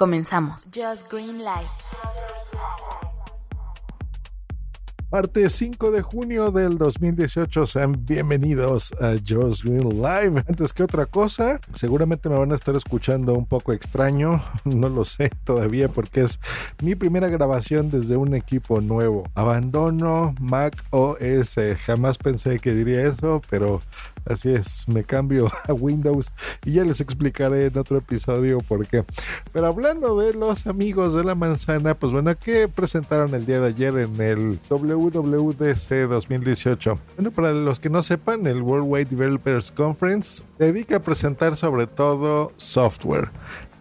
Comenzamos. 0.00 0.64
Just 0.72 1.10
Green 1.10 1.44
Light. 1.44 1.68
Martes 5.12 5.54
5 5.54 5.90
de 5.90 6.02
junio 6.02 6.52
del 6.52 6.78
2018, 6.78 7.66
sean 7.66 8.06
bienvenidos 8.06 8.92
a 9.00 9.16
Just 9.16 9.64
Green 9.64 9.88
Live. 9.88 10.44
Antes 10.48 10.72
que 10.72 10.84
otra 10.84 11.04
cosa, 11.04 11.60
seguramente 11.74 12.28
me 12.28 12.38
van 12.38 12.52
a 12.52 12.54
estar 12.54 12.76
escuchando 12.76 13.34
un 13.34 13.44
poco 13.44 13.72
extraño, 13.72 14.40
no 14.64 14.88
lo 14.88 15.04
sé 15.04 15.30
todavía 15.42 15.88
porque 15.88 16.20
es 16.20 16.38
mi 16.80 16.94
primera 16.94 17.28
grabación 17.28 17.90
desde 17.90 18.16
un 18.16 18.36
equipo 18.36 18.80
nuevo. 18.80 19.24
Abandono 19.34 20.32
Mac 20.38 20.80
OS, 20.90 21.56
jamás 21.84 22.16
pensé 22.16 22.60
que 22.60 22.72
diría 22.72 23.04
eso, 23.04 23.42
pero 23.50 23.82
Así 24.24 24.50
es, 24.50 24.86
me 24.88 25.04
cambio 25.04 25.50
a 25.68 25.72
Windows 25.72 26.32
y 26.64 26.72
ya 26.72 26.84
les 26.84 27.00
explicaré 27.00 27.66
en 27.66 27.78
otro 27.78 27.98
episodio 27.98 28.60
por 28.60 28.86
qué. 28.86 29.04
Pero 29.52 29.66
hablando 29.66 30.18
de 30.18 30.34
los 30.34 30.66
amigos 30.66 31.14
de 31.14 31.24
la 31.24 31.34
manzana, 31.34 31.94
pues 31.94 32.12
bueno, 32.12 32.32
¿qué 32.36 32.68
presentaron 32.68 33.34
el 33.34 33.46
día 33.46 33.60
de 33.60 33.68
ayer 33.68 33.96
en 33.98 34.20
el 34.20 34.60
WWDC 35.00 36.08
2018? 36.08 36.98
Bueno, 37.16 37.30
para 37.30 37.52
los 37.52 37.80
que 37.80 37.88
no 37.88 38.02
sepan, 38.02 38.46
el 38.46 38.62
Worldwide 38.62 39.06
Developers 39.06 39.72
Conference 39.72 40.44
dedica 40.58 40.96
a 40.96 41.00
presentar 41.00 41.56
sobre 41.56 41.86
todo 41.86 42.52
software. 42.56 43.30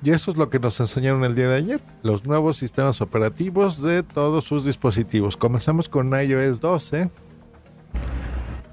Y 0.02 0.12
eso 0.12 0.32
es 0.32 0.38
lo 0.38 0.50
que 0.50 0.60
nos 0.60 0.80
enseñaron 0.80 1.26
el 1.26 1.36
día 1.36 1.50
de 1.50 1.56
ayer, 1.56 1.82
los 2.04 2.26
nuevos 2.26 2.58
sistemas 2.58 3.02
operativos 3.02 3.82
de 3.82 4.02
todos 4.02 4.46
sus 4.46 4.64
dispositivos. 4.64 5.36
Comenzamos 5.36 5.90
con 5.90 6.14
iOS 6.14 6.62
12 6.62 7.10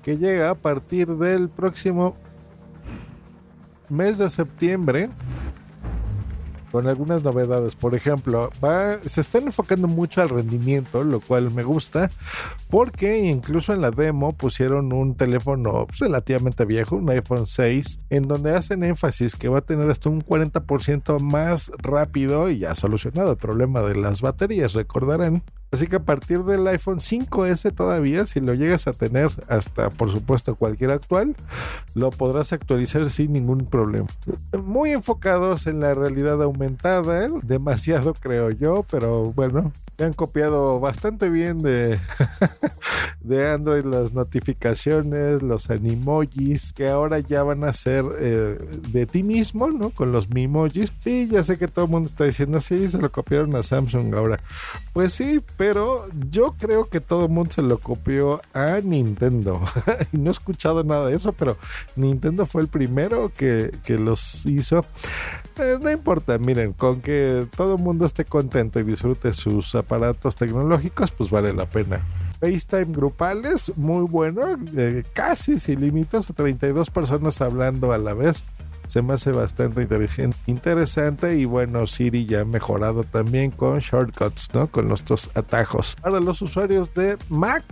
que 0.05 0.17
llega 0.17 0.51
a 0.51 0.55
partir 0.55 1.09
del 1.09 1.49
próximo 1.49 2.17
mes 3.89 4.19
de 4.19 4.31
septiembre 4.31 5.11
con 6.77 6.89
algunas 6.89 7.23
novedades. 7.23 7.75
Por 7.75 7.95
ejemplo, 7.95 8.51
se 9.07 9.23
están 9.23 9.45
enfocando 9.45 9.89
mucho 9.89 10.21
al 10.21 10.29
rendimiento, 10.29 11.05
lo 11.05 11.21
cual 11.21 11.51
me 11.51 11.63
gusta, 11.63 12.11
porque 12.69 13.17
incluso 13.17 13.73
en 13.73 13.81
la 13.81 13.91
demo 13.91 14.35
pusieron 14.35 14.93
un 14.93 15.15
teléfono 15.15 15.87
relativamente 15.99 16.67
viejo, 16.67 16.97
un 16.97 17.09
iPhone 17.09 17.47
6, 17.47 18.01
en 18.11 18.29
donde 18.29 18.55
hacen 18.55 18.85
énfasis 18.85 19.37
que 19.37 19.49
va 19.49 19.61
a 19.61 19.63
tener 19.63 19.89
hasta 19.89 20.11
un 20.11 20.23
40% 20.23 21.19
más 21.19 21.73
rápido 21.79 22.51
y 22.51 22.59
ya 22.59 22.75
solucionado 22.75 23.31
el 23.31 23.39
problema 23.39 23.81
de 23.81 23.97
las 23.97 24.21
baterías. 24.21 24.75
Recordarán 24.75 25.45
Así 25.73 25.87
que 25.87 25.97
a 25.97 26.01
partir 26.05 26.45
del 26.45 26.67
iPhone 26.69 26.99
5S 26.99 27.75
todavía, 27.75 28.25
si 28.27 28.41
lo 28.41 28.55
llegas 28.55 28.87
a 28.87 28.93
tener 28.93 29.31
hasta 29.49 29.91
por 29.91 30.11
supuesto 30.11 30.55
cualquier 30.55 30.91
actual, 30.91 31.35
lo 31.95 32.11
podrás 32.11 32.53
actualizar 32.53 33.09
sin 33.11 33.33
ningún 33.33 33.67
problema. 33.67 34.07
Muy 34.65 34.93
enfocados 34.93 35.67
en 35.67 35.81
la 35.81 35.95
realidad 35.95 36.43
aumentada, 36.43 37.27
¿eh? 37.27 37.31
demasiado 37.43 38.15
creo 38.15 38.51
yo, 38.51 38.85
pero 38.91 39.33
bueno, 39.33 39.73
me 39.99 40.05
han 40.05 40.13
copiado 40.13 40.79
bastante 40.79 41.29
bien 41.29 41.63
de, 41.63 41.99
de 43.21 43.51
Android 43.51 43.85
las 43.85 44.13
notificaciones, 44.13 45.43
los 45.43 45.71
animojis, 45.71 46.73
que 46.73 46.89
ahora 46.89 47.19
ya 47.19 47.43
van 47.43 47.65
a 47.65 47.73
ser 47.73 48.05
eh, 48.19 48.57
de 48.89 49.07
ti 49.07 49.23
mismo, 49.23 49.71
¿no? 49.71 49.91
Con 49.91 50.13
los 50.13 50.31
mimojis. 50.31 50.93
Sí, 50.99 51.29
ya 51.31 51.43
sé 51.43 51.59
que 51.59 51.67
todo 51.67 51.87
el 51.87 51.91
mundo 51.91 52.09
está 52.09 52.25
diciendo, 52.25 52.61
sí, 52.61 52.89
se 52.89 52.99
lo 52.99 53.11
copiaron 53.11 53.55
a 53.57 53.63
Samsung 53.63 54.15
ahora. 54.15 54.41
Pues 54.93 55.13
sí, 55.13 55.41
pero 55.57 56.05
yo 56.31 56.55
creo 56.59 56.89
que 56.89 57.01
todo 57.01 57.25
el 57.25 57.31
mundo 57.31 57.51
se 57.51 57.63
lo 57.63 57.79
copió 57.79 58.43
a 58.53 58.81
Nintendo. 58.83 59.61
no 60.13 60.31
he 60.31 60.33
escuchado 60.33 60.85
nada 60.85 61.09
de 61.09 61.17
eso, 61.17 61.33
pero 61.33 61.57
Nintendo 61.97 62.47
fue 62.47 62.63
el 62.63 62.69
primero 62.69 63.33
que, 63.37 63.73
que 63.85 63.99
los 63.99 64.47
hizo. 64.47 64.85
Eh, 65.59 65.79
no 65.81 65.91
importa, 65.91 66.37
miren, 66.37 66.75
con 66.75 67.01
que 67.01 67.47
todo 67.57 67.77
el 67.77 67.83
mundo 67.83 68.05
esté 68.05 68.25
contento 68.25 68.79
y 68.79 68.85
disfrute 68.85 69.33
sus 69.33 69.75
aparatos 69.75 70.37
tecnológicos, 70.37 71.11
pues 71.13 71.31
vale 71.31 71.53
la 71.55 71.65
pena. 71.65 72.03
FaceTime 72.41 72.95
grupales, 72.95 73.73
muy 73.77 74.07
bueno, 74.07 74.43
eh, 74.77 75.03
casi 75.15 75.59
sin 75.59 75.81
límites, 75.81 76.27
32 76.35 76.91
personas 76.91 77.41
hablando 77.41 77.93
a 77.93 77.99
la 77.99 78.13
vez. 78.13 78.45
Se 78.87 79.03
me 79.03 79.15
hace 79.15 79.33
bastante 79.33 79.83
inteligente, 79.83 80.37
interesante 80.47 81.37
y 81.37 81.45
bueno, 81.45 81.87
Siri 81.87 82.27
ya 82.27 82.43
ha 82.43 82.45
mejorado 82.45 83.05
también 83.05 83.51
con 83.51 83.79
shortcuts, 83.79 84.55
¿no? 84.55 84.69
Con 84.69 84.89
dos 84.89 85.31
atajos. 85.35 85.97
Para 86.01 86.21
los 86.21 86.43
usuarios 86.43 86.95
de 86.95 87.17
Mac, 87.29 87.65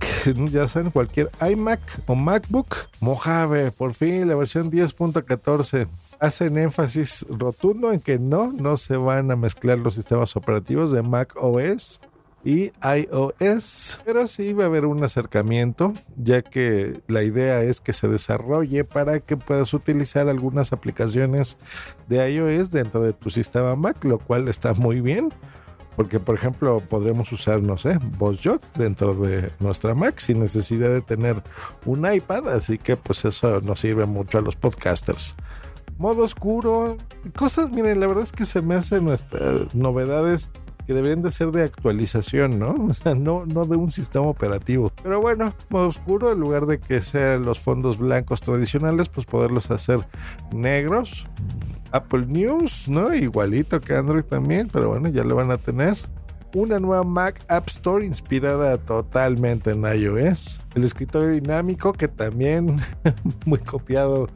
ya 0.50 0.69
saben, 0.69 0.91
cualquier 0.91 1.30
iMac 1.41 1.80
o 2.06 2.14
MacBook, 2.14 2.74
Mojave, 3.00 3.70
por 3.70 3.94
fin 3.94 4.28
la 4.28 4.34
versión 4.34 4.70
10.14 4.70 5.88
hacen 6.20 6.58
énfasis 6.58 7.26
rotundo 7.28 7.92
en 7.92 8.00
que 8.00 8.19
no, 8.19 8.53
no 8.53 8.76
se 8.76 8.97
van 8.97 9.30
a 9.30 9.36
mezclar 9.36 9.78
los 9.78 9.94
sistemas 9.94 10.36
operativos 10.36 10.92
de 10.92 11.03
Mac 11.03 11.34
OS 11.36 12.00
y 12.44 12.72
iOS, 12.82 14.00
pero 14.05 14.27
sí 14.27 14.53
va 14.53 14.65
a 14.65 14.66
haber 14.66 14.84
un 14.84 15.03
acercamiento, 15.03 15.94
ya 16.16 16.43
que 16.43 17.00
la 17.09 17.22
idea 17.22 17.62
es 17.62 17.81
que 17.81 17.94
se 17.94 18.06
desarrolle 18.09 18.84
para 18.84 19.21
que 19.21 19.37
puedas 19.37 19.72
utilizar 19.72 20.28
algunas 20.28 20.72
aplicaciones 20.72 21.56
de 22.09 22.31
iOS 22.31 22.71
dentro 22.71 23.03
de 23.03 23.15
tu 23.15 23.31
sistema 23.31 23.75
Mac, 23.77 24.04
lo 24.04 24.19
cual 24.19 24.49
está 24.49 24.75
muy 24.75 25.00
bien. 25.00 25.31
Porque, 25.97 26.19
por 26.19 26.34
ejemplo, 26.34 26.81
podremos 26.81 27.31
usar, 27.31 27.62
no 27.62 27.77
sé, 27.77 27.99
VozJot 28.19 28.77
dentro 28.77 29.15
de 29.15 29.53
nuestra 29.60 29.94
Mac 29.94 30.19
sin 30.19 30.41
necesidad 30.41 30.91
de 30.91 31.03
tener 31.03 31.41
un 31.87 32.12
iPad. 32.12 32.49
Así 32.49 32.78
que, 32.78 32.97
pues, 32.97 33.25
eso 33.25 33.60
nos 33.60 33.78
sirve 33.78 34.04
mucho 34.04 34.38
a 34.38 34.41
los 34.41 34.56
podcasters 34.56 35.37
modo 35.99 36.25
oscuro, 36.25 36.97
cosas, 37.37 37.71
miren, 37.71 38.00
la 38.00 38.06
verdad 38.06 38.25
es 38.25 38.33
que 38.33 38.44
se 38.44 38.62
me 38.62 38.75
hacen 38.75 39.04
nuestras 39.04 39.75
novedades 39.75 40.50
que 40.87 40.95
deberían 40.95 41.22
de 41.22 41.33
ser 41.33 41.50
de 41.50 41.62
actualización, 41.62 42.59
¿no? 42.59 42.75
O 42.91 42.95
sea, 42.95 43.15
no, 43.15 43.45
no 43.47 43.65
de 43.65 43.77
un 43.77 43.91
sistema 43.91 44.27
operativo. 44.27 44.93
Pero 45.03 45.21
bueno, 45.21 45.55
modo 45.71 45.89
oscuro, 45.89 46.33
en 46.33 46.41
lugar 46.41 46.67
de 46.67 46.78
que 46.78 47.03
sean 47.03 47.45
los 47.45 47.61
fondos 47.61 47.99
blancos 47.99 48.41
tradicionales, 48.41 49.09
pues 49.09 49.27
poderlos 49.27 49.71
hacer 49.71 50.00
negros. 50.53 51.27
Apple 51.93 52.27
News, 52.27 52.89
¿no? 52.89 53.15
Igualito 53.15 53.81
que 53.81 53.95
Android 53.95 54.25
también, 54.25 54.69
pero 54.72 54.89
bueno, 54.89 55.09
ya 55.09 55.22
lo 55.22 55.37
van 55.37 55.50
a 55.53 55.59
tener 55.59 55.97
una 56.54 56.78
nueva 56.78 57.03
Mac 57.03 57.44
App 57.48 57.69
Store 57.69 58.04
inspirada 58.06 58.78
totalmente 58.78 59.72
en 59.72 59.82
iOS. 59.84 60.60
El 60.75 60.84
escritorio 60.84 61.28
dinámico 61.28 61.92
que 61.92 62.09
también 62.09 62.81
muy 63.44 63.59
copiado 63.59 64.28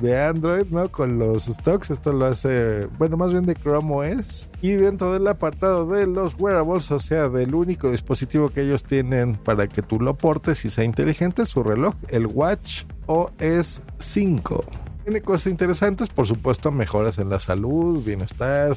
de 0.00 0.20
Android, 0.20 0.66
¿no? 0.70 0.90
Con 0.90 1.18
los 1.18 1.44
stocks, 1.44 1.90
esto 1.90 2.12
lo 2.12 2.26
hace, 2.26 2.86
bueno, 2.98 3.16
más 3.16 3.32
bien 3.32 3.46
de 3.46 3.54
Chrome 3.54 4.16
OS. 4.16 4.48
Y 4.62 4.72
dentro 4.72 5.12
del 5.12 5.26
apartado 5.26 5.86
de 5.86 6.06
los 6.06 6.34
wearables, 6.38 6.90
o 6.90 6.98
sea, 6.98 7.28
del 7.28 7.54
único 7.54 7.90
dispositivo 7.90 8.48
que 8.48 8.62
ellos 8.62 8.84
tienen 8.84 9.36
para 9.36 9.66
que 9.66 9.82
tú 9.82 10.00
lo 10.00 10.14
portes 10.14 10.64
y 10.64 10.70
sea 10.70 10.84
inteligente, 10.84 11.46
su 11.46 11.62
reloj, 11.62 11.94
el 12.08 12.26
Watch 12.26 12.84
OS 13.06 13.82
5. 13.98 14.64
Tiene 15.04 15.20
cosas 15.20 15.52
interesantes, 15.52 16.08
por 16.08 16.26
supuesto, 16.26 16.72
mejoras 16.72 17.18
en 17.18 17.28
la 17.28 17.38
salud, 17.38 18.02
bienestar, 18.04 18.76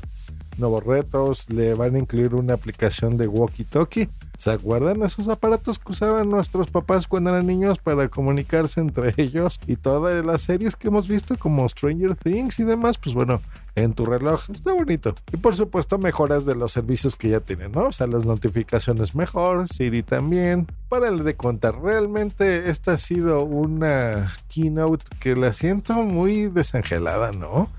nuevos 0.60 0.84
retos, 0.84 1.50
le 1.50 1.74
van 1.74 1.96
a 1.96 2.00
incluir 2.00 2.36
una 2.36 2.54
aplicación 2.54 3.18
de 3.18 3.28
walkie-talkie. 3.28 4.10
¿Se 4.38 4.52
acuerdan 4.52 5.04
esos 5.04 5.28
aparatos 5.28 5.80
que 5.80 5.92
usaban 5.92 6.30
nuestros 6.30 6.72
papás 6.72 7.08
cuando 7.08 7.32
eran 7.32 7.48
niños 7.48 7.80
para 7.80 8.08
comunicarse 8.08 8.80
entre 8.80 9.14
ellos? 9.18 9.60
Y 9.68 9.76
todas 9.76 10.26
las 10.26 10.42
series 10.42 10.76
que 10.76 10.88
hemos 10.88 11.08
visto 11.08 11.36
como 11.38 11.68
Stranger 11.68 12.16
Things 12.16 12.60
y 12.60 12.64
demás, 12.64 12.98
pues 12.98 13.16
bueno, 13.16 13.42
en 13.84 13.94
tu 13.94 14.06
reloj. 14.06 14.50
Está 14.50 14.74
bonito. 14.74 15.16
Y 15.32 15.38
por 15.38 15.56
supuesto 15.56 15.98
mejoras 15.98 16.46
de 16.46 16.56
los 16.56 16.74
servicios 16.74 17.16
que 17.16 17.30
ya 17.30 17.40
tienen, 17.40 17.72
¿no? 17.72 17.88
O 17.88 17.92
sea, 17.92 18.08
las 18.08 18.26
notificaciones 18.26 19.16
mejor, 19.16 19.68
Siri 19.70 20.04
también. 20.04 20.68
Para 20.90 21.08
el 21.08 21.24
de 21.24 21.36
contar, 21.36 21.80
realmente 21.82 22.70
esta 22.70 22.94
ha 22.94 22.98
sido 22.98 23.44
una 23.44 24.34
keynote 24.48 25.06
que 25.20 25.36
la 25.36 25.54
siento 25.54 25.94
muy 25.94 26.48
desangelada, 26.48 27.32
¿no? 27.32 27.70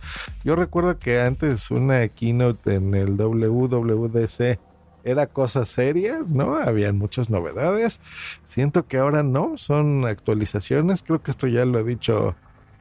Yo 0.44 0.56
recuerdo 0.56 0.98
que 0.98 1.20
antes 1.20 1.70
una 1.70 2.06
keynote 2.08 2.74
en 2.74 2.94
el 2.94 3.16
WWDC 3.16 4.58
era 5.04 5.26
cosa 5.26 5.64
seria, 5.64 6.20
¿no? 6.28 6.56
Habían 6.56 6.98
muchas 6.98 7.30
novedades. 7.30 8.00
Siento 8.42 8.86
que 8.86 8.98
ahora 8.98 9.22
no, 9.22 9.56
son 9.56 10.06
actualizaciones. 10.06 11.02
Creo 11.02 11.22
que 11.22 11.30
esto 11.30 11.46
ya 11.46 11.64
lo 11.64 11.78
he 11.78 11.84
dicho 11.84 12.36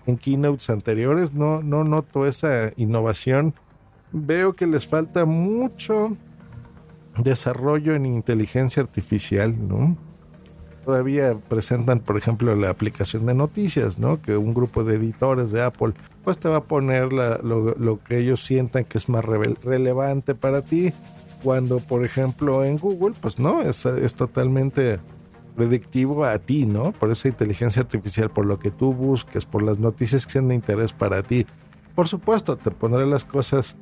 en 0.06 0.18
keynotes 0.18 0.70
anteriores. 0.70 1.34
No, 1.34 1.62
no 1.62 1.84
noto 1.84 2.26
esa 2.26 2.72
innovación. 2.78 3.54
Veo 4.12 4.56
que 4.56 4.68
les 4.68 4.88
falta 4.88 5.26
mucho 5.26 6.16
desarrollo 7.18 7.96
en 7.96 8.06
inteligencia 8.06 8.82
artificial, 8.82 9.68
¿no? 9.68 9.98
Todavía 10.86 11.38
presentan, 11.48 12.00
por 12.00 12.18
ejemplo, 12.18 12.56
la 12.56 12.70
aplicación 12.70 13.26
de 13.26 13.36
noticias, 13.36 14.00
¿no? 14.00 14.22
Que 14.22 14.38
un 14.38 14.54
grupo 14.54 14.84
de 14.84 14.96
editores 14.96 15.52
de 15.52 15.62
Apple, 15.62 15.94
pues 16.24 16.40
te 16.40 16.50
va 16.50 16.58
a 16.58 16.64
poner 16.64 17.14
lo, 17.14 18.00
que 18.04 18.18
ellos 18.18 18.42
sientan 18.42 18.86
que 18.86 18.98
es 18.98 19.10
más 19.10 19.24
relevante 19.24 20.34
para 20.34 20.62
ti. 20.62 20.94
Cuando, 21.44 21.80
por 21.80 22.04
ejemplo, 22.04 22.66
en 22.66 22.78
Google, 22.78 23.16
pues 23.22 23.40
no, 23.40 23.62
es, 23.62 23.86
es 23.86 24.16
totalmente 24.16 25.00
predictivo 25.56 26.26
a 26.26 26.38
ti, 26.40 26.66
¿no? 26.66 26.92
Por 26.92 27.12
esa 27.12 27.28
inteligencia 27.28 27.82
artificial, 27.82 28.30
por 28.30 28.46
lo 28.46 28.60
que 28.60 28.72
tú 28.72 28.94
busques, 28.94 29.46
por 29.46 29.62
las 29.62 29.80
noticias 29.80 30.26
que 30.26 30.34
sean 30.34 30.48
de 30.48 30.56
interés 30.56 30.94
para 30.94 31.24
ti. 31.24 31.46
Por 31.96 32.08
supuesto, 32.08 32.58
te 32.58 32.72
pondré 32.72 33.06
las 33.06 33.26
cosas 33.26 33.78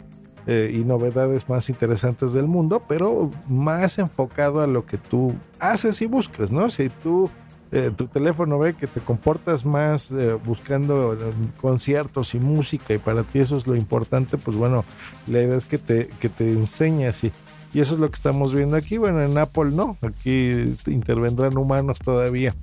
eh, 0.48 0.72
y 0.74 0.86
novedades 0.86 1.50
más 1.50 1.70
interesantes 1.70 2.34
del 2.34 2.48
mundo, 2.48 2.82
pero 2.88 3.32
más 3.48 4.00
enfocado 4.00 4.62
a 4.62 4.68
lo 4.68 4.86
que 4.86 4.98
tú 4.98 5.36
haces 5.60 6.02
y 6.02 6.06
buscas, 6.06 6.52
¿no? 6.52 6.70
Si 6.70 6.90
tú 6.90 7.30
eh, 7.70 7.92
tu 7.96 8.08
teléfono 8.08 8.58
ve 8.58 8.76
que 8.76 8.88
te 8.88 9.02
comportas 9.02 9.66
más 9.66 10.10
eh, 10.12 10.38
buscando 10.46 11.18
conciertos 11.60 12.34
y 12.34 12.40
música 12.40 12.94
y 12.94 12.98
para 12.98 13.24
ti 13.24 13.40
eso 13.40 13.58
es 13.58 13.68
lo 13.68 13.76
importante, 13.76 14.38
pues 14.38 14.56
bueno, 14.56 14.86
la 15.28 15.42
idea 15.42 15.58
es 15.58 15.66
que 15.66 15.78
te, 15.78 16.08
que 16.08 16.30
te 16.30 16.50
y, 16.50 17.32
y 17.74 17.80
eso 17.82 17.96
es 17.96 18.00
lo 18.00 18.10
que 18.10 18.16
estamos 18.16 18.54
viendo 18.54 18.76
aquí. 18.78 18.98
Bueno, 18.98 19.22
en 19.22 19.38
Apple 19.38 19.72
no, 19.72 19.98
aquí 20.02 20.76
intervendrán 20.88 21.58
humanos 21.58 22.00
todavía. 22.00 22.56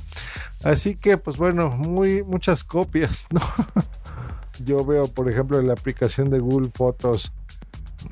Así 0.62 0.96
que, 0.96 1.18
pues 1.18 1.36
bueno, 1.36 1.70
muy, 1.70 2.22
muchas 2.22 2.64
copias, 2.64 3.26
¿no? 3.30 3.40
Yo 4.64 4.84
veo, 4.84 5.08
por 5.08 5.30
ejemplo, 5.30 5.58
en 5.58 5.66
la 5.66 5.74
aplicación 5.74 6.30
de 6.30 6.38
Google 6.38 6.70
Fotos 6.70 7.32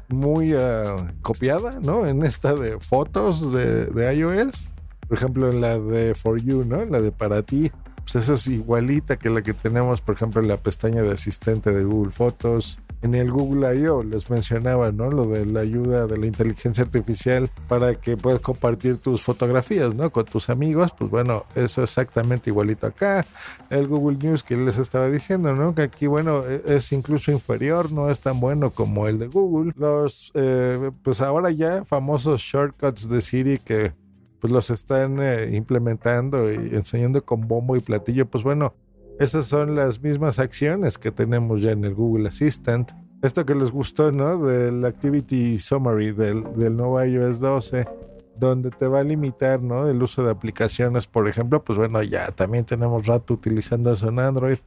muy 0.08 0.54
uh, 0.54 1.06
copiada, 1.22 1.78
¿no? 1.80 2.06
En 2.06 2.24
esta 2.24 2.54
de 2.54 2.78
fotos 2.78 3.52
de, 3.52 3.86
de, 3.86 4.14
iOS. 4.14 4.70
Por 5.08 5.18
ejemplo, 5.18 5.50
en 5.50 5.60
la 5.60 5.78
de 5.78 6.14
For 6.14 6.40
You, 6.40 6.64
¿no? 6.64 6.84
La 6.84 7.00
de 7.00 7.12
para 7.12 7.42
ti. 7.42 7.70
Pues 7.96 8.16
eso 8.16 8.34
es 8.34 8.46
igualita 8.48 9.16
que 9.16 9.30
la 9.30 9.42
que 9.42 9.54
tenemos, 9.54 10.00
por 10.00 10.16
ejemplo, 10.16 10.42
en 10.42 10.48
la 10.48 10.56
pestaña 10.56 11.02
de 11.02 11.12
asistente 11.12 11.72
de 11.72 11.84
Google 11.84 12.12
Fotos 12.12 12.78
en 13.02 13.16
el 13.16 13.30
Google 13.30 13.76
I.O. 13.76 14.02
les 14.04 14.30
mencionaba, 14.30 14.92
¿no? 14.92 15.10
Lo 15.10 15.26
de 15.26 15.44
la 15.44 15.60
ayuda 15.60 16.06
de 16.06 16.16
la 16.16 16.26
inteligencia 16.26 16.84
artificial 16.84 17.50
para 17.68 17.96
que 17.96 18.16
puedas 18.16 18.40
compartir 18.40 18.96
tus 18.98 19.22
fotografías, 19.22 19.94
¿no? 19.94 20.10
Con 20.10 20.24
tus 20.24 20.48
amigos, 20.48 20.94
pues 20.96 21.10
bueno, 21.10 21.44
eso 21.56 21.82
exactamente 21.82 22.50
igualito 22.50 22.86
acá. 22.86 23.26
El 23.70 23.88
Google 23.88 24.18
News 24.18 24.44
que 24.44 24.56
les 24.56 24.78
estaba 24.78 25.08
diciendo, 25.08 25.54
¿no? 25.54 25.74
Que 25.74 25.82
aquí, 25.82 26.06
bueno, 26.06 26.42
e, 26.46 26.62
es 26.76 26.92
incluso 26.92 27.32
inferior, 27.32 27.90
no 27.90 28.08
es 28.08 28.20
tan 28.20 28.38
bueno 28.38 28.70
como 28.70 29.08
el 29.08 29.18
de 29.18 29.26
Google. 29.26 29.72
Los, 29.76 30.30
eh, 30.34 30.92
pues 31.02 31.20
ahora 31.20 31.50
ya 31.50 31.84
famosos 31.84 32.40
shortcuts 32.40 33.08
de 33.08 33.20
Siri 33.20 33.58
que 33.58 33.92
pues 34.40 34.52
los 34.52 34.70
están 34.70 35.18
eh, 35.20 35.50
implementando 35.52 36.52
y 36.52 36.74
enseñando 36.74 37.24
con 37.24 37.42
bombo 37.42 37.76
y 37.76 37.80
platillo, 37.80 38.26
pues 38.26 38.42
bueno, 38.42 38.74
esas 39.22 39.46
son 39.46 39.76
las 39.76 40.02
mismas 40.02 40.38
acciones 40.38 40.98
que 40.98 41.12
tenemos 41.12 41.62
ya 41.62 41.70
en 41.70 41.84
el 41.84 41.94
Google 41.94 42.28
Assistant. 42.28 42.90
Esto 43.22 43.46
que 43.46 43.54
les 43.54 43.70
gustó, 43.70 44.10
¿no? 44.10 44.38
Del 44.44 44.84
Activity 44.84 45.58
Summary 45.58 46.12
del, 46.12 46.44
del 46.56 46.76
nuevo 46.76 47.02
iOS 47.02 47.38
12, 47.38 47.86
donde 48.36 48.70
te 48.70 48.88
va 48.88 49.00
a 49.00 49.04
limitar, 49.04 49.62
¿no? 49.62 49.88
El 49.88 50.02
uso 50.02 50.24
de 50.24 50.32
aplicaciones, 50.32 51.06
por 51.06 51.28
ejemplo, 51.28 51.62
pues 51.62 51.78
bueno, 51.78 52.02
ya 52.02 52.32
también 52.32 52.64
tenemos 52.64 53.06
rato 53.06 53.34
utilizando 53.34 53.92
eso 53.92 54.08
en 54.08 54.18
Android. 54.18 54.58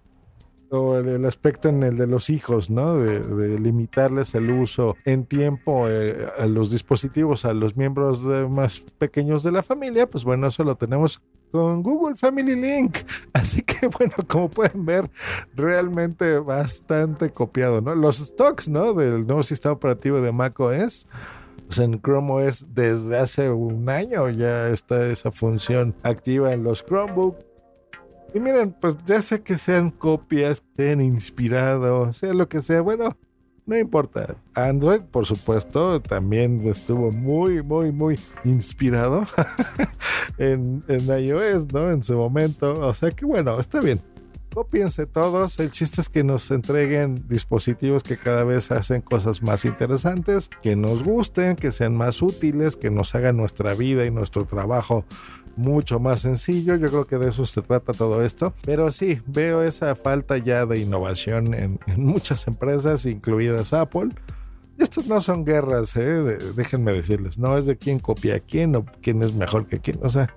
O 0.69 0.97
el, 0.97 1.25
aspecto 1.25 1.69
en 1.69 1.83
el 1.83 1.97
de 1.97 2.07
los 2.07 2.29
hijos, 2.29 2.69
¿no? 2.69 2.95
De, 2.95 3.57
limitarles 3.59 4.35
el 4.35 4.51
uso 4.51 4.95
en 5.05 5.25
tiempo 5.25 5.87
eh, 5.89 6.27
a 6.37 6.45
los 6.47 6.71
dispositivos, 6.71 7.45
a 7.45 7.53
los 7.53 7.77
miembros 7.77 8.21
más 8.49 8.81
pequeños 8.97 9.43
de 9.43 9.51
la 9.51 9.63
familia, 9.63 10.09
pues 10.09 10.23
bueno, 10.23 10.47
eso 10.47 10.63
lo 10.63 10.75
tenemos 10.75 11.21
con 11.51 11.83
Google 11.83 12.15
Family 12.15 12.55
Link. 12.55 12.97
Así 13.33 13.61
que 13.61 13.87
bueno, 13.87 14.13
como 14.27 14.49
pueden 14.49 14.85
ver, 14.85 15.09
realmente 15.55 16.39
bastante 16.39 17.29
copiado, 17.29 17.81
¿no? 17.81 17.95
Los 17.95 18.17
stocks, 18.17 18.67
¿no? 18.67 18.93
Del 18.93 19.25
nuevo 19.25 19.43
sistema 19.43 19.73
operativo 19.73 20.19
de 20.19 20.31
macOS. 20.31 21.07
Pues 21.67 21.79
en 21.79 21.99
Chrome 21.99 22.47
OS 22.47 22.75
desde 22.75 23.17
hace 23.17 23.49
un 23.49 23.89
año 23.89 24.29
ya 24.29 24.69
está 24.69 25.07
esa 25.07 25.31
función 25.31 25.95
activa 26.03 26.53
en 26.53 26.63
los 26.63 26.83
Chromebook. 26.83 27.37
Y 28.35 28.39
miren, 28.41 28.75
pues 28.81 28.97
ya 29.05 29.21
sé 29.21 29.41
que 29.41 29.57
sean 29.57 29.89
copias, 29.89 30.61
sean 30.75 30.99
inspirado, 30.99 32.11
sea 32.11 32.33
lo 32.33 32.49
que 32.49 32.61
sea, 32.61 32.81
bueno, 32.81 33.15
no 33.65 33.77
importa. 33.77 34.35
Android, 34.53 35.03
por 35.03 35.25
supuesto, 35.25 36.01
también 36.01 36.67
estuvo 36.67 37.11
muy, 37.11 37.63
muy, 37.63 37.93
muy 37.93 38.19
inspirado 38.43 39.25
en, 40.37 40.83
en, 40.89 41.23
iOS, 41.23 41.71
¿no? 41.71 41.89
En 41.89 42.03
su 42.03 42.17
momento. 42.17 42.73
O 42.73 42.93
sea 42.93 43.09
que 43.09 43.25
bueno, 43.25 43.57
está 43.57 43.79
bien. 43.79 44.01
Copiense 44.55 45.05
todos. 45.05 45.59
El 45.59 45.69
chiste 45.69 45.99
es 45.99 46.07
que 46.07 46.23
nos 46.23 46.49
entreguen 46.49 47.27
dispositivos 47.27 48.03
que 48.03 48.15
cada 48.15 48.45
vez 48.45 48.71
hacen 48.71 49.01
cosas 49.01 49.43
más 49.43 49.65
interesantes, 49.65 50.49
que 50.61 50.77
nos 50.77 51.03
gusten, 51.03 51.57
que 51.57 51.73
sean 51.73 51.93
más 51.93 52.21
útiles, 52.21 52.77
que 52.77 52.89
nos 52.89 53.13
hagan 53.15 53.35
nuestra 53.35 53.73
vida 53.73 54.05
y 54.05 54.11
nuestro 54.11 54.45
trabajo 54.45 55.03
mucho 55.57 55.99
más 55.99 56.21
sencillo. 56.21 56.77
Yo 56.77 56.87
creo 56.87 57.05
que 57.05 57.17
de 57.17 57.31
eso 57.31 57.45
se 57.45 57.63
trata 57.63 57.91
todo 57.91 58.23
esto. 58.23 58.53
Pero 58.65 58.93
sí, 58.93 59.21
veo 59.27 59.61
esa 59.61 59.93
falta 59.93 60.37
ya 60.37 60.65
de 60.65 60.79
innovación 60.79 61.53
en, 61.53 61.77
muchas 61.97 62.47
empresas, 62.47 63.05
incluidas 63.05 63.73
Apple. 63.73 64.07
Estas 64.77 65.05
no 65.07 65.19
son 65.19 65.43
guerras, 65.43 65.97
¿eh? 65.97 66.37
déjenme 66.55 66.93
decirles. 66.93 67.37
No 67.37 67.57
es 67.57 67.65
de 67.65 67.75
quién 67.75 67.99
copia 67.99 68.35
a 68.35 68.39
quién 68.39 68.77
o 68.77 68.85
quién 69.01 69.21
es 69.21 69.33
mejor 69.33 69.67
que 69.67 69.79
quién. 69.79 69.99
O 70.01 70.09
sea, 70.09 70.33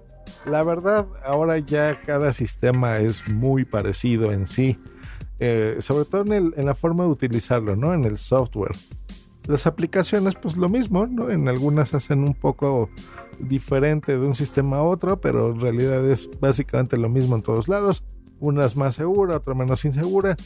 la 0.46 0.62
verdad, 0.62 1.06
ahora 1.24 1.58
ya 1.58 2.00
cada 2.00 2.32
sistema 2.32 2.98
es 2.98 3.28
muy 3.28 3.64
parecido 3.64 4.32
en 4.32 4.46
sí. 4.46 4.78
Eh, 5.40 5.76
sobre 5.80 6.04
todo 6.04 6.22
en, 6.34 6.52
en, 6.56 6.66
la 6.66 6.74
forma 6.74 7.04
de 7.04 7.10
utilizarlo, 7.10 7.76
¿no? 7.76 7.94
En 7.94 8.04
el 8.04 8.18
software. 8.18 8.72
Las 9.46 9.66
aplicaciones, 9.66 10.34
pues 10.34 10.56
lo 10.56 10.68
mismo, 10.68 11.06
¿no? 11.06 11.30
En 11.30 11.48
algunas 11.48 11.94
hacen 11.94 12.24
un 12.24 12.34
poco 12.34 12.90
diferente 13.38 14.18
de 14.18 14.26
un 14.26 14.34
sistema 14.34 14.78
a 14.78 14.82
otro, 14.82 15.20
pero 15.20 15.52
en 15.52 15.60
realidad 15.60 16.08
es 16.10 16.28
básicamente 16.40 16.96
lo 16.96 17.08
mismo 17.08 17.36
en 17.36 17.42
todos 17.42 17.68
lados. 17.68 18.02
Una 18.40 18.66
más 18.76 18.94
segura, 18.94 19.36
otra 19.36 19.54
menos 19.54 19.84
insegura. 19.84 20.36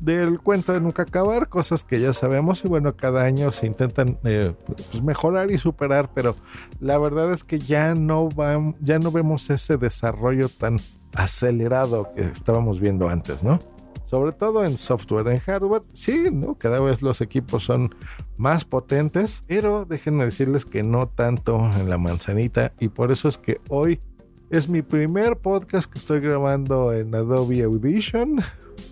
Del 0.00 0.40
cuento 0.40 0.72
de 0.72 0.80
nunca 0.80 1.02
acabar, 1.02 1.48
cosas 1.48 1.84
que 1.84 2.00
ya 2.00 2.12
sabemos 2.12 2.64
y 2.64 2.68
bueno, 2.68 2.96
cada 2.96 3.24
año 3.24 3.52
se 3.52 3.66
intentan 3.66 4.18
eh, 4.24 4.54
pues 4.66 5.02
mejorar 5.02 5.50
y 5.50 5.58
superar, 5.58 6.10
pero 6.14 6.36
la 6.80 6.98
verdad 6.98 7.32
es 7.32 7.44
que 7.44 7.58
ya 7.58 7.94
no, 7.94 8.28
va, 8.28 8.74
ya 8.80 8.98
no 8.98 9.10
vemos 9.10 9.50
ese 9.50 9.76
desarrollo 9.76 10.48
tan 10.48 10.78
acelerado 11.14 12.10
que 12.14 12.22
estábamos 12.22 12.80
viendo 12.80 13.08
antes, 13.08 13.42
¿no? 13.42 13.58
sobre 14.08 14.32
todo 14.32 14.64
en 14.64 14.78
software, 14.78 15.28
en 15.28 15.38
hardware, 15.38 15.82
sí, 15.92 16.30
¿no? 16.32 16.54
Cada 16.54 16.80
vez 16.80 17.02
los 17.02 17.20
equipos 17.20 17.64
son 17.64 17.94
más 18.38 18.64
potentes, 18.64 19.42
pero 19.46 19.84
déjenme 19.84 20.24
decirles 20.24 20.64
que 20.64 20.82
no 20.82 21.08
tanto 21.08 21.70
en 21.78 21.90
la 21.90 21.98
manzanita 21.98 22.72
y 22.80 22.88
por 22.88 23.12
eso 23.12 23.28
es 23.28 23.36
que 23.36 23.60
hoy 23.68 24.00
es 24.50 24.68
mi 24.68 24.82
primer 24.82 25.36
podcast 25.36 25.90
que 25.90 25.98
estoy 25.98 26.20
grabando 26.20 26.92
en 26.92 27.14
Adobe 27.14 27.62
Audition. 27.62 28.36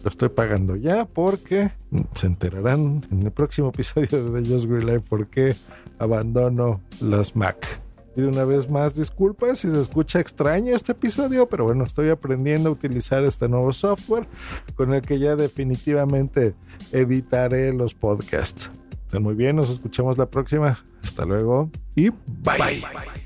Lo 0.03 0.11
estoy 0.11 0.29
pagando 0.29 0.77
ya 0.77 1.07
porque 1.07 1.71
se 2.15 2.27
enterarán 2.27 3.03
en 3.11 3.23
el 3.23 3.31
próximo 3.31 3.69
episodio 3.69 4.31
de 4.31 4.43
The 4.43 4.49
Just 4.49 4.67
Green 4.67 4.87
Life 4.87 5.07
por 5.09 5.29
qué 5.29 5.55
abandono 5.99 6.81
los 7.01 7.37
Mac. 7.37 7.81
Y 8.17 8.23
una 8.23 8.45
vez 8.45 8.71
más, 8.71 8.97
disculpas 8.97 9.59
si 9.59 9.71
se 9.71 9.81
escucha 9.81 10.21
extraño 10.21 10.75
este 10.75 10.93
episodio, 10.93 11.49
pero 11.49 11.65
bueno, 11.65 11.85
estoy 11.85 12.09
aprendiendo 12.09 12.71
a 12.71 12.73
utilizar 12.73 13.25
este 13.25 13.47
nuevo 13.49 13.73
software 13.73 14.27
con 14.75 14.95
el 14.95 15.03
que 15.03 15.19
ya 15.19 15.37
definitivamente 15.37 16.55
editaré 16.93 17.73
los 17.75 17.95
podcasts. 17.95 18.71
Estén 19.05 19.23
muy 19.23 19.35
bien, 19.35 19.57
nos 19.57 19.71
escuchamos 19.71 20.17
la 20.19 20.27
próxima. 20.27 20.83
Hasta 21.03 21.25
luego 21.25 21.71
y 21.95 22.09
bye, 22.11 22.59
bye. 22.59 23.26